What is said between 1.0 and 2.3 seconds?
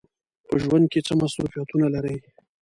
څه مصروفیتونه لرئ؟